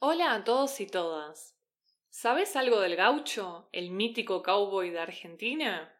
[0.00, 1.56] Hola a todos y todas.
[2.08, 5.92] ¿Sabes algo del gaucho, el mítico cowboy de Argentina?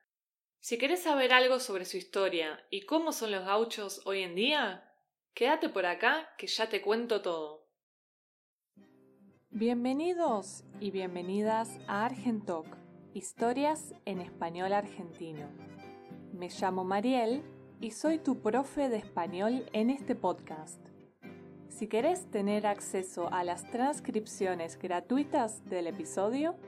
[0.61, 4.89] Si querés saber algo sobre su historia y cómo son los gauchos hoy en día,
[5.35, 7.67] quédate por acá que ya te cuento todo.
[9.51, 12.69] Bienvenidos y bienvenidas a Argentoc,
[13.15, 15.49] historias en español argentino.
[16.33, 17.43] Me llamo Mariel
[17.81, 20.88] y soy tu profe de español en este podcast.
[21.79, 26.59] Si querés tener acceso a las transcripciones gratuitas del episodio,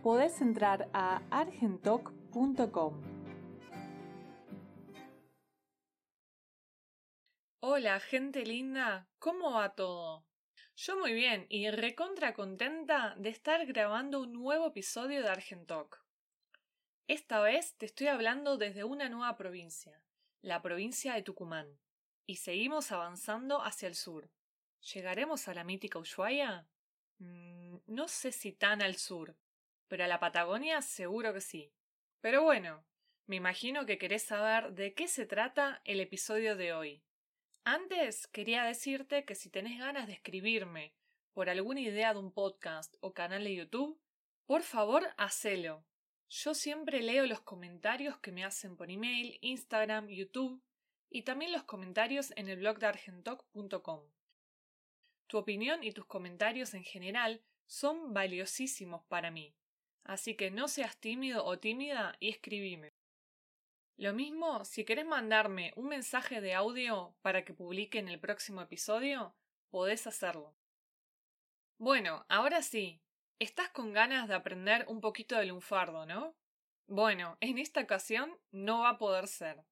[0.00, 3.02] podés entrar a argentoc.com.
[7.58, 10.24] Hola, gente linda, ¿cómo va todo?
[10.76, 16.06] Yo muy bien y recontra contenta de estar grabando un nuevo episodio de Argentoc.
[17.08, 20.00] Esta vez te estoy hablando desde una nueva provincia,
[20.42, 21.80] la provincia de Tucumán,
[22.24, 24.30] y seguimos avanzando hacia el sur.
[24.92, 26.68] ¿Llegaremos a la mítica Ushuaia?
[27.18, 29.34] Mm, no sé si tan al sur,
[29.88, 31.72] pero a la Patagonia seguro que sí.
[32.20, 32.84] Pero bueno,
[33.26, 37.02] me imagino que querés saber de qué se trata el episodio de hoy.
[37.64, 40.94] Antes quería decirte que si tenés ganas de escribirme
[41.32, 43.98] por alguna idea de un podcast o canal de YouTube,
[44.44, 45.86] por favor hacelo.
[46.28, 50.62] Yo siempre leo los comentarios que me hacen por email, Instagram, YouTube
[51.08, 54.02] y también los comentarios en el blog de argentoc.com.
[55.26, 59.54] Tu opinión y tus comentarios en general son valiosísimos para mí,
[60.04, 62.92] así que no seas tímido o tímida y escribime.
[63.96, 68.60] Lo mismo, si querés mandarme un mensaje de audio para que publique en el próximo
[68.60, 69.34] episodio,
[69.70, 70.54] podés hacerlo.
[71.78, 73.00] Bueno, ahora sí,
[73.38, 76.34] estás con ganas de aprender un poquito de lunfardo, ¿no?
[76.86, 79.64] Bueno, en esta ocasión no va a poder ser.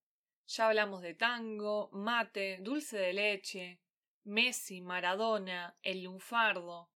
[0.47, 3.79] Ya hablamos de tango, mate, dulce de leche,
[4.23, 6.89] Messi, Maradona, el lunfardo.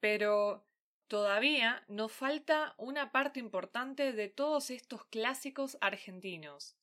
[0.00, 0.66] Pero
[1.08, 6.76] todavía nos falta una parte importante de todos estos clásicos argentinos.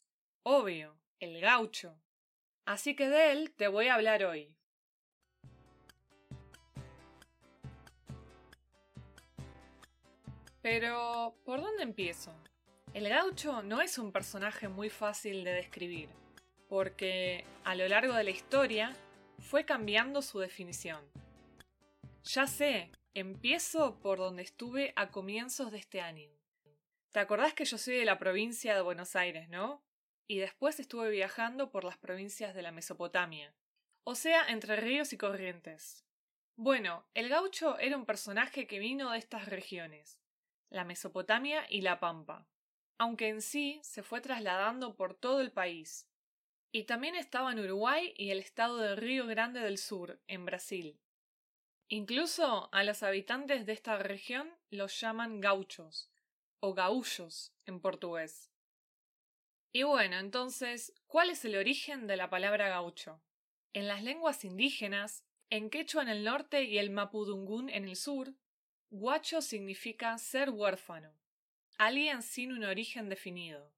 [0.44, 1.98] Obvio, el gaucho.
[2.66, 4.56] Así que de él te voy a hablar hoy.
[10.62, 12.34] Pero, ¿por dónde empiezo?
[12.96, 16.10] El gaucho no es un personaje muy fácil de describir,
[16.68, 18.96] porque a lo largo de la historia
[19.40, 21.04] fue cambiando su definición.
[22.24, 26.30] Ya sé, empiezo por donde estuve a comienzos de este año.
[27.12, 29.84] ¿Te acordás que yo soy de la provincia de Buenos Aires, no?
[30.28, 33.56] Y después estuve viajando por las provincias de la Mesopotamia,
[34.04, 36.06] o sea, entre ríos y corrientes.
[36.58, 40.20] Bueno, el gaucho era un personaje que vino de estas regiones,
[40.70, 42.48] la Mesopotamia y la Pampa,
[42.98, 46.08] aunque en sí se fue trasladando por todo el país,
[46.72, 51.00] y también estaba en Uruguay y el estado de Río Grande del Sur, en Brasil.
[51.88, 56.10] Incluso a los habitantes de esta región los llaman gauchos,
[56.60, 58.52] o gaullos en portugués.
[59.72, 63.22] Y bueno, entonces, ¿cuál es el origen de la palabra gaucho?
[63.74, 68.34] En las lenguas indígenas, en quechua en el norte y el mapudungún en el sur,
[68.90, 71.14] guacho significa ser huérfano,
[71.78, 73.75] alguien sin un origen definido.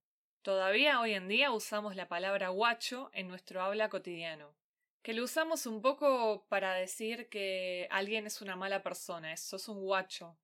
[0.48, 4.56] Todavía hoy en día usamos la palabra guacho en nuestro habla cotidiano,
[5.02, 9.82] que lo usamos un poco para decir que alguien es una mala persona, sos un
[9.82, 10.40] guacho.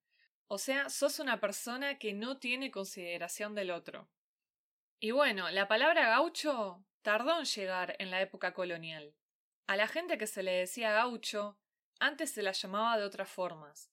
[0.48, 4.10] O sea, sos una persona que no tiene consideración del otro.
[5.00, 9.16] Y bueno, la palabra gaucho tardó en llegar en la época colonial.
[9.68, 11.58] A la gente que se le decía gaucho,
[12.02, 13.90] antes se la llamaba de otras formas.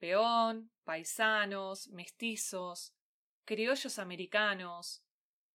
[0.00, 2.96] Peón, paisanos, mestizos,
[3.44, 5.04] criollos americanos,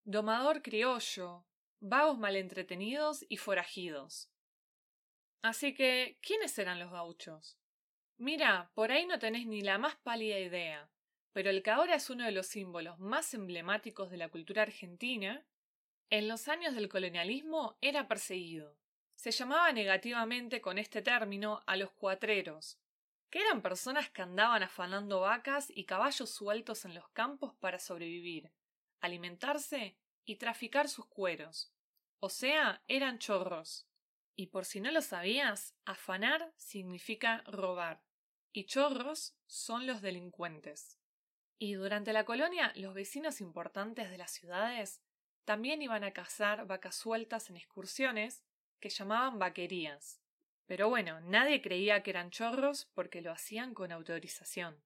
[0.07, 1.45] domador criollo,
[1.81, 4.31] vagos malentretenidos y forajidos.
[5.41, 7.57] Así que, ¿quiénes eran los gauchos?
[8.15, 10.89] Mira, por ahí no tenés ni la más pálida idea,
[11.33, 15.45] pero el que ahora es uno de los símbolos más emblemáticos de la cultura argentina,
[16.09, 18.77] en los años del colonialismo era perseguido.
[19.15, 22.79] Se llamaba negativamente con este término a los cuatreros,
[23.29, 28.53] que eran personas que andaban afanando vacas y caballos sueltos en los campos para sobrevivir,
[29.01, 31.73] alimentarse y traficar sus cueros.
[32.19, 33.87] O sea, eran chorros.
[34.35, 38.03] Y por si no lo sabías, afanar significa robar,
[38.51, 40.99] y chorros son los delincuentes.
[41.59, 45.01] Y durante la colonia, los vecinos importantes de las ciudades
[45.45, 48.43] también iban a cazar vacas sueltas en excursiones
[48.79, 50.21] que llamaban vaquerías.
[50.65, 54.83] Pero bueno, nadie creía que eran chorros porque lo hacían con autorización.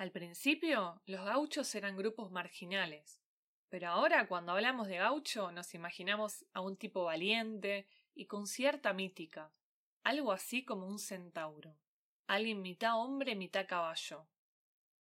[0.00, 3.20] Al principio, los gauchos eran grupos marginales,
[3.68, 8.94] pero ahora cuando hablamos de gaucho nos imaginamos a un tipo valiente y con cierta
[8.94, 9.52] mítica,
[10.02, 11.76] algo así como un centauro.
[12.26, 14.26] alguien mitad hombre, mitad caballo,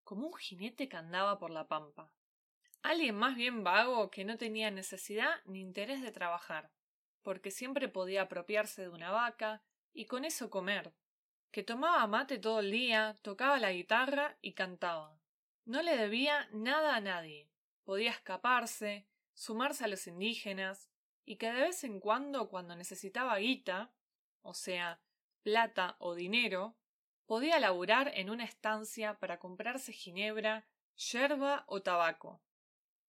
[0.03, 2.11] como un jinete que andaba por la pampa.
[2.81, 6.73] Alguien más bien vago que no tenía necesidad ni interés de trabajar,
[7.21, 9.63] porque siempre podía apropiarse de una vaca
[9.93, 10.93] y con eso comer,
[11.51, 15.19] que tomaba mate todo el día, tocaba la guitarra y cantaba.
[15.65, 17.49] No le debía nada a nadie,
[17.83, 20.89] podía escaparse, sumarse a los indígenas,
[21.25, 23.93] y que de vez en cuando, cuando necesitaba guita,
[24.41, 24.99] o sea,
[25.43, 26.75] plata o dinero,
[27.25, 32.41] podía laburar en una estancia para comprarse ginebra, yerba o tabaco.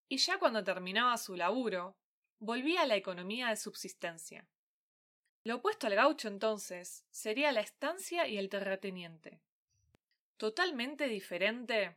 [0.08, 1.96] Y ya cuando terminaba su laburo,
[2.38, 4.46] volvía a la economía de subsistencia.
[5.42, 9.40] Lo opuesto al gaucho entonces sería la estancia y el terrateniente.
[10.36, 11.96] Totalmente diferente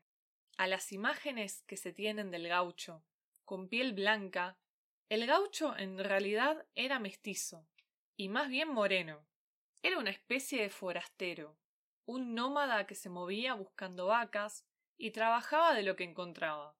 [0.58, 3.04] a las imágenes que se tienen del gaucho,
[3.44, 4.58] con piel blanca,
[5.10, 7.68] el gaucho en realidad era mestizo,
[8.16, 9.26] y más bien moreno.
[9.82, 11.58] Era una especie de forastero,
[12.06, 14.66] un nómada que se movía buscando vacas
[14.98, 16.76] y trabajaba de lo que encontraba.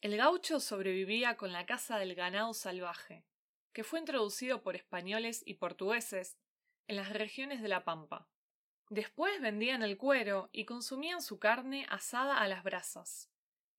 [0.00, 3.24] El gaucho sobrevivía con la caza del ganado salvaje,
[3.72, 6.38] que fue introducido por españoles y portugueses
[6.86, 8.28] en las regiones de la Pampa.
[8.88, 13.30] Después vendían el cuero y consumían su carne asada a las brasas,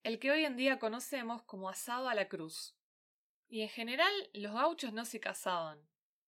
[0.02, 2.76] el que hoy en día conocemos como asado a la cruz.
[3.48, 5.78] Y en general los gauchos no se casaban,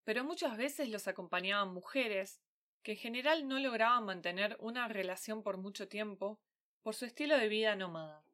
[0.05, 2.41] pero muchas veces los acompañaban mujeres
[2.85, 6.39] que en general no lograban mantener una relación por mucho tiempo
[6.83, 8.25] por su estilo de vida nómada.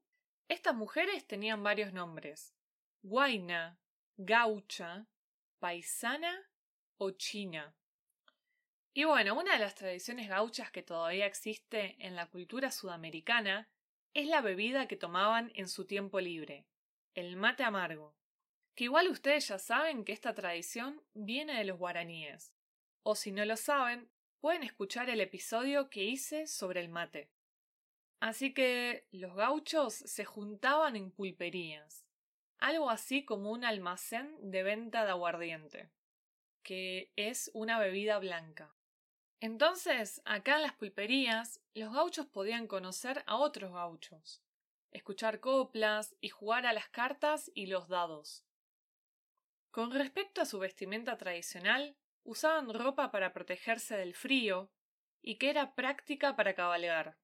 [0.49, 2.55] Estas mujeres tenían varios nombres:
[3.03, 3.79] guaina,
[4.19, 5.07] gaucha,
[5.63, 6.51] paisana
[6.97, 7.77] o china.
[8.93, 13.71] Y bueno, una de las tradiciones gauchas que todavía existe en la cultura sudamericana
[14.13, 16.67] es la bebida que tomaban en su tiempo libre,
[17.15, 18.17] el mate amargo.
[18.75, 22.53] Que igual ustedes ya saben que esta tradición viene de los guaraníes.
[23.05, 24.11] O si no lo saben,
[24.41, 27.31] pueden escuchar el episodio que hice sobre el mate.
[28.19, 32.05] Así que los gauchos se juntaban en pulperías,
[32.63, 35.91] algo así como un almacén de venta de aguardiente,
[36.63, 38.73] que es una bebida blanca.
[39.41, 44.45] Entonces, acá en las pulperías, los gauchos podían conocer a otros gauchos,
[44.93, 48.45] escuchar coplas y jugar a las cartas y los dados.
[49.73, 54.71] Con respecto a su vestimenta tradicional, usaban ropa para protegerse del frío
[55.21, 57.19] y que era práctica para cabalgar.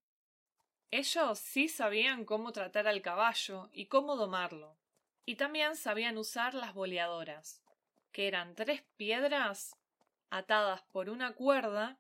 [0.91, 4.79] Ellos sí sabían cómo tratar al caballo y cómo domarlo,
[5.25, 7.63] y también sabían usar las boleadoras,
[8.13, 9.77] que eran tres piedras
[10.31, 11.99] atadas por una cuerda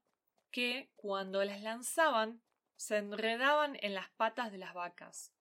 [0.50, 2.40] que, cuando las lanzaban,
[2.76, 5.32] se enredaban en las patas de las vacas.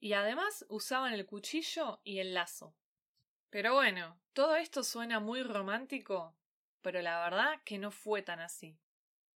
[0.00, 2.74] Y además usaban el cuchillo y el lazo.
[3.50, 6.34] Pero bueno, todo esto suena muy romántico,
[6.80, 8.78] pero la verdad que no fue tan así.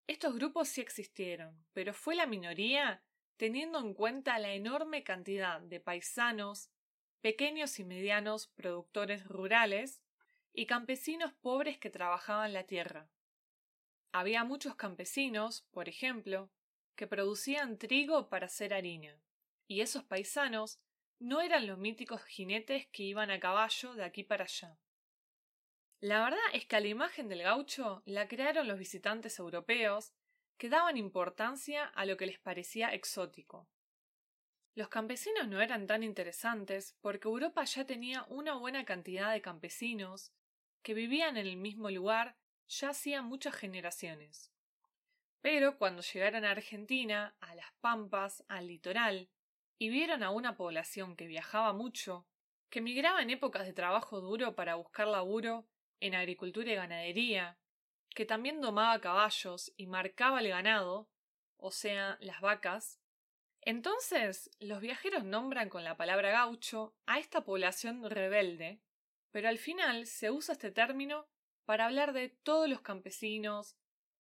[0.08, 3.02] Estos grupos sí existieron, pero fue la minoría
[3.38, 6.70] teniendo en cuenta la enorme cantidad de paisanos,
[7.26, 10.00] pequeños y medianos productores rurales
[10.54, 13.10] y campesinos pobres que trabajaban la tierra.
[14.12, 16.52] Había muchos campesinos, por ejemplo,
[16.96, 19.20] que producían trigo para hacer harina,
[19.66, 20.80] y esos paisanos
[21.18, 24.78] no eran los míticos jinetes que iban a caballo de aquí para allá.
[26.02, 30.14] La verdad es que a la imagen del gaucho la crearon los visitantes europeos
[30.60, 33.68] que daban importancia a lo que les parecía exótico.
[34.76, 40.34] Los campesinos no eran tan interesantes porque Europa ya tenía una buena cantidad de campesinos
[40.84, 42.36] que vivían en el mismo lugar
[42.68, 44.52] ya hacía muchas generaciones.
[45.40, 49.30] Pero cuando llegaron a Argentina, a las Pampas, al litoral,
[49.78, 52.28] y vieron a una población que viajaba mucho,
[52.70, 55.66] que migraba en épocas de trabajo duro para buscar laburo
[56.02, 57.58] en agricultura y ganadería,
[58.10, 61.08] que también domaba caballos y marcaba el ganado,
[61.56, 63.00] o sea, las vacas,
[63.66, 68.80] entonces los viajeros nombran con la palabra gaucho a esta población rebelde,
[69.32, 71.28] pero al final se usa este término
[71.66, 73.76] para hablar de todos los campesinos,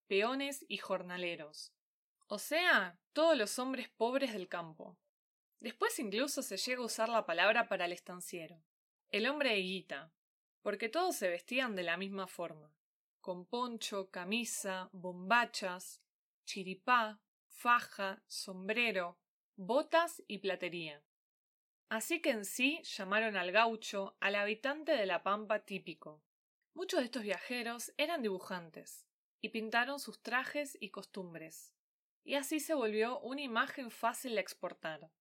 [0.07, 1.73] peones y jornaleros,
[2.27, 4.97] o sea, todos los hombres pobres del campo.
[5.59, 8.63] Después incluso se llega a usar la palabra para el estanciero,
[9.09, 10.11] el hombre de guita,
[10.63, 12.75] porque todos se vestían de la misma forma,
[13.21, 16.01] con poncho, camisa, bombachas,
[16.45, 19.19] chiripá, faja, sombrero,
[19.57, 21.01] botas y platería.
[21.89, 26.23] Así que en sí llamaron al gaucho al habitante de la pampa típico.
[26.73, 29.05] Muchos de estos viajeros eran dibujantes
[29.41, 31.73] y pintaron sus trajes y costumbres,
[32.23, 35.11] y así se volvió una imagen fácil de exportar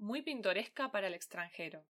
[0.00, 1.86] muy pintoresca para el extranjero.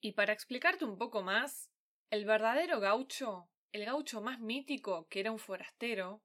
[0.00, 1.70] Y para explicarte un poco más,
[2.10, 6.22] el verdadero gaucho, el gaucho más mítico, que era un forastero,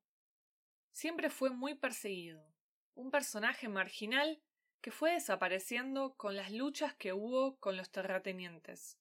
[0.92, 2.54] siempre fue muy perseguido,
[2.96, 4.42] un personaje marginal
[4.82, 8.98] que fue desapareciendo con las luchas que hubo con los terratenientes.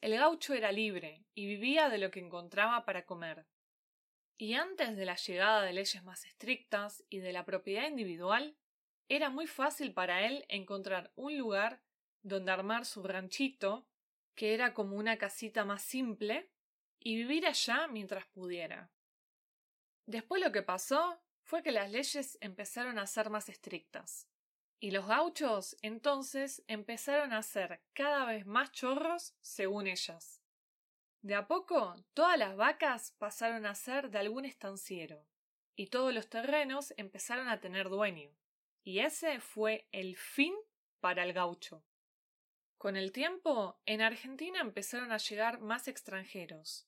[0.00, 3.46] El gaucho era libre y vivía de lo que encontraba para comer.
[4.38, 8.56] Y antes de la llegada de leyes más estrictas y de la propiedad individual,
[9.08, 11.80] era muy fácil para él encontrar un lugar
[12.22, 13.86] donde armar su ranchito,
[14.34, 16.50] que era como una casita más simple,
[16.98, 18.90] y vivir allá mientras pudiera.
[20.06, 24.28] Después lo que pasó fue que las leyes empezaron a ser más estrictas.
[24.78, 30.42] Y los gauchos entonces empezaron a ser cada vez más chorros según ellas.
[31.22, 35.26] De a poco, todas las vacas pasaron a ser de algún estanciero,
[35.74, 38.30] y todos los terrenos empezaron a tener dueño.
[38.84, 40.54] Y ese fue el fin
[41.00, 41.84] para el gaucho.
[42.78, 46.86] Con el tiempo, en Argentina empezaron a llegar más extranjeros,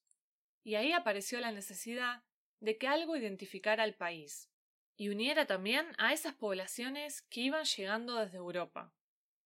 [0.62, 2.22] y ahí apareció la necesidad
[2.60, 4.50] de que algo identificara al país,
[4.98, 8.92] y uniera también a esas poblaciones que iban llegando desde Europa,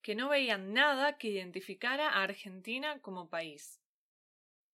[0.00, 3.78] que no veían nada que identificara a Argentina como país.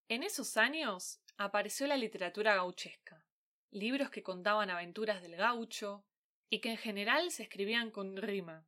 [0.08, 3.26] En esos años apareció la literatura gauchesca,
[3.72, 6.06] libros que contaban aventuras del gaucho
[6.48, 8.64] y que en general se escribían con rima,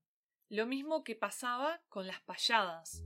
[0.49, 3.05] lo mismo que pasaba con las payadas,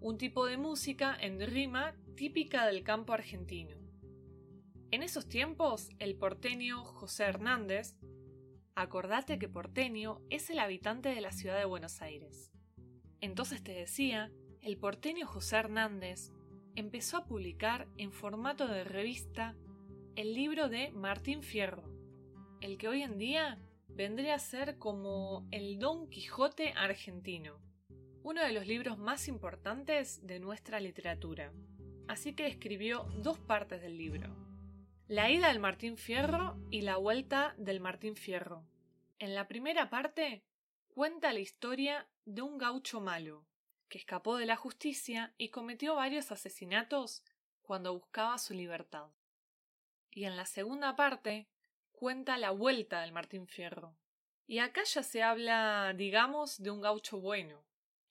[0.00, 3.76] un tipo de música en rima típica del campo argentino.
[4.92, 7.96] En esos tiempos, el porteño José Hernández
[8.76, 12.50] Acordate que porteño es el habitante de la ciudad de Buenos Aires.
[13.20, 16.32] Entonces te decía, el porteño José Hernández
[16.74, 19.54] empezó a publicar en formato de revista
[20.16, 21.84] el libro de Martín Fierro,
[22.60, 27.60] el que hoy en día vendría a ser como el Don Quijote argentino,
[28.24, 31.52] uno de los libros más importantes de nuestra literatura.
[32.08, 34.34] Así que escribió dos partes del libro,
[35.08, 38.64] la ida del Martín Fierro y la vuelta del Martín Fierro.
[39.18, 40.42] En la primera parte
[40.88, 43.46] cuenta la historia de un gaucho malo,
[43.90, 47.22] que escapó de la justicia y cometió varios asesinatos
[47.60, 49.10] cuando buscaba su libertad.
[50.10, 51.48] Y en la segunda parte
[51.92, 53.98] cuenta la vuelta del Martín Fierro.
[54.46, 57.62] Y acá ya se habla, digamos, de un gaucho bueno,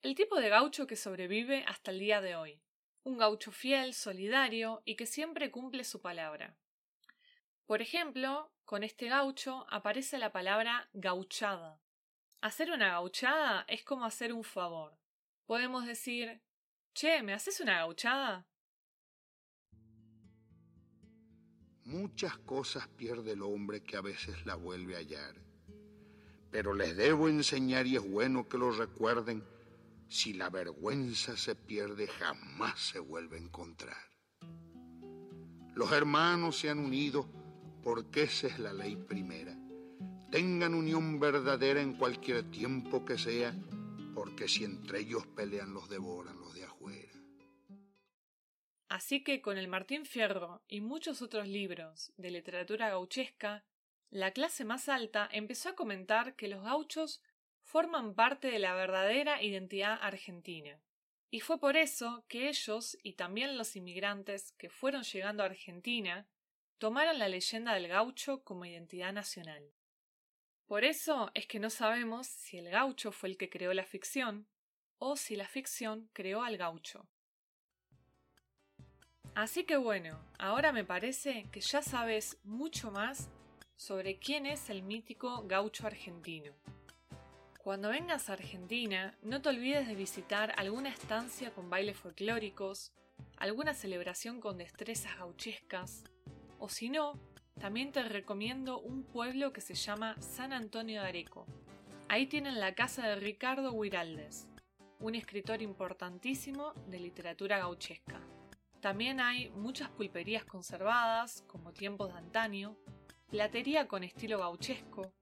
[0.04, 2.62] el tipo de gaucho que sobrevive hasta el día de hoy,
[3.04, 6.56] un gaucho fiel, solidario y que siempre cumple su palabra.
[7.66, 11.80] Por ejemplo, con este gaucho aparece la palabra gauchada.
[12.42, 14.98] Hacer una gauchada es como hacer un favor.
[15.46, 16.42] Podemos decir,
[16.94, 18.46] Che, ¿me haces una gauchada?
[21.86, 25.36] Muchas cosas pierde el hombre que a veces la vuelve a hallar.
[26.52, 29.44] Pero les debo enseñar y es bueno que lo recuerden.
[30.08, 33.98] Si la vergüenza se pierde, jamás se vuelve a encontrar.
[35.74, 37.28] Los hermanos se han unido
[37.84, 39.56] porque esa es la ley primera.
[40.32, 43.54] Tengan unión verdadera en cualquier tiempo que sea,
[44.16, 47.12] porque si entre ellos pelean los devoran los de afuera.
[48.90, 53.66] Así que con el Martín Fierro y muchos otros libros de literatura gauchesca,
[54.10, 57.22] la clase más alta empezó a comentar que los gauchos
[57.64, 60.80] forman parte de la verdadera identidad argentina.
[61.32, 66.28] Y fue por eso que ellos y también los inmigrantes que fueron llegando a Argentina
[66.84, 69.64] tomaron la leyenda del gaucho como identidad nacional.
[70.66, 74.50] Por eso es que no sabemos si el gaucho fue el que creó la ficción
[74.98, 77.08] o si la ficción creó al gaucho.
[79.34, 83.30] Así que bueno, ahora me parece que ya sabes mucho más
[83.78, 86.52] sobre quién es el mítico gaucho argentino.
[87.60, 92.92] Cuando vengas a Argentina, no te olvides de visitar alguna estancia con bailes folclóricos,
[93.38, 96.04] alguna celebración con destrezas gauchescas,
[96.64, 97.20] o si no,
[97.60, 101.46] también te recomiendo un pueblo que se llama San Antonio de Areco.
[102.08, 104.48] Ahí tienen la casa de Ricardo Huiraldes,
[105.02, 108.22] un escritor importantísimo de literatura gauchesca.
[108.80, 112.78] También hay muchas pulperías conservadas, como tiempos de antaño,
[113.30, 115.14] platería con estilo gauchesco,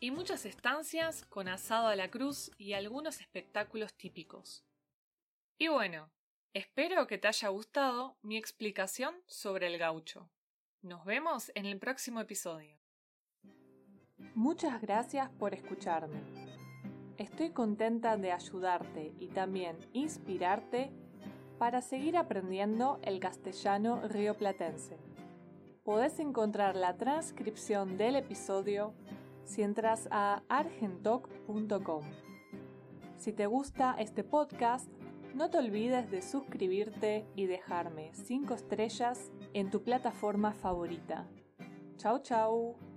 [0.00, 4.64] y muchas estancias con asado a la cruz y algunos espectáculos típicos.
[5.58, 6.10] Y bueno,
[6.54, 10.30] espero que te haya gustado mi explicación sobre el gaucho.
[10.82, 12.78] Nos vemos en el próximo episodio.
[14.36, 16.22] Muchas gracias por escucharme.
[17.16, 20.92] Estoy contenta de ayudarte y también inspirarte
[21.58, 24.96] para seguir aprendiendo el castellano rioplatense.
[25.82, 28.94] Podés encontrar la transcripción del episodio
[29.44, 32.04] si entras a argentoc.com.
[33.16, 34.88] Si te gusta este podcast,
[35.34, 41.28] no te olvides de suscribirte y dejarme 5 estrellas en tu plataforma favorita.
[41.96, 42.87] Chao, chao.